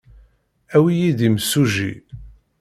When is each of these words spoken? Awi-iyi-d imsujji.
Awi-iyi-d 0.75 1.19
imsujji. 1.27 1.93